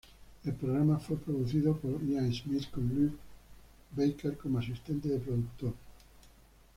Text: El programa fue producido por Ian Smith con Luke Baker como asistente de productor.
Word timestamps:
El 0.45 0.53
programa 0.55 0.97
fue 0.97 1.15
producido 1.17 1.77
por 1.77 2.03
Ian 2.03 2.33
Smith 2.33 2.71
con 2.71 2.89
Luke 2.89 3.15
Baker 3.95 4.35
como 4.35 4.57
asistente 4.57 5.09
de 5.09 5.19
productor. 5.19 5.75